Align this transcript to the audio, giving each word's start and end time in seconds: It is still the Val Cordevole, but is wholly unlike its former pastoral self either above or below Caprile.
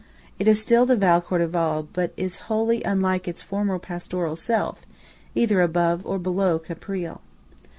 It 0.39 0.47
is 0.47 0.59
still 0.59 0.87
the 0.87 0.95
Val 0.95 1.21
Cordevole, 1.21 1.87
but 1.93 2.11
is 2.17 2.37
wholly 2.49 2.81
unlike 2.81 3.27
its 3.27 3.43
former 3.43 3.77
pastoral 3.77 4.35
self 4.35 4.79
either 5.35 5.61
above 5.61 6.03
or 6.07 6.17
below 6.17 6.57
Caprile. 6.57 7.19